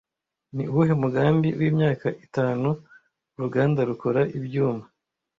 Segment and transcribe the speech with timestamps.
[0.55, 2.69] Ni uwuhe mugambi wimyaka itanu
[3.35, 4.83] uruganda rukora ibyuma